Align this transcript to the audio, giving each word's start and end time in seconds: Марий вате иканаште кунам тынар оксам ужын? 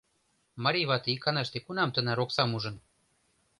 Марий 0.63 0.87
вате 0.89 1.09
иканаште 1.15 1.57
кунам 1.65 1.89
тынар 1.93 2.19
оксам 2.25 2.51
ужын? 2.57 2.75